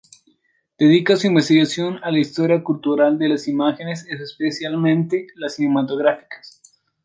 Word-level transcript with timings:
Dedica 0.79 1.15
su 1.15 1.27
investigación 1.27 1.99
a 2.03 2.09
la 2.09 2.17
historia 2.17 2.63
cultural 2.63 3.19
de 3.19 3.29
las 3.29 3.47
imágenes, 3.47 4.07
especialmente 4.09 5.27
las 5.35 5.57
cinematográficas. 5.57 6.59